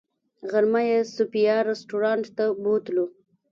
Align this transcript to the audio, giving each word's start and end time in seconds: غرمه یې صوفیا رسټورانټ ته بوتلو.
غرمه 0.51 0.81
یې 0.89 0.99
صوفیا 1.15 1.57
رسټورانټ 1.69 2.25
ته 2.37 2.45
بوتلو. 2.63 3.05